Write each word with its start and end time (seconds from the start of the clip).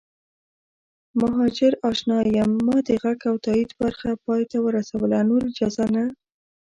مهاجراشنا 1.21 2.19
یم 2.37 2.51
ما 2.65 2.77
د 2.87 2.89
غږ 3.03 3.19
او 3.29 3.35
تایید 3.45 3.71
برخه 3.81 4.09
پای 4.25 4.41
ته 4.51 4.57
ورسوله 4.65 5.17
نور 5.29 5.41
اجازه 5.51 5.85
نه 5.95 6.03